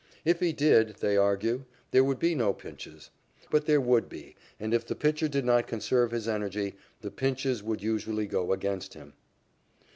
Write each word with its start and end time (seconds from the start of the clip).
If 0.25 0.39
he 0.39 0.51
did, 0.51 0.95
they 0.99 1.15
argue, 1.15 1.65
there 1.91 2.03
would 2.03 2.17
be 2.17 2.33
no 2.33 2.53
pinches. 2.53 3.11
But 3.51 3.67
there 3.67 3.79
would 3.79 4.09
be, 4.09 4.35
and, 4.59 4.73
if 4.73 4.83
the 4.83 4.95
pitcher 4.95 5.27
did 5.27 5.45
not 5.45 5.67
conserve 5.67 6.09
his 6.09 6.27
energy, 6.27 6.73
the 7.01 7.11
pinches 7.11 7.61
would 7.61 7.83
usually 7.83 8.25
go 8.25 8.51
against 8.51 8.95
him. 8.95 9.13